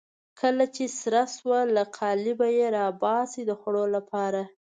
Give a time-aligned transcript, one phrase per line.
[0.39, 4.41] کله چې سره شوه له قالبه یې راباسي د خوړلو لپاره.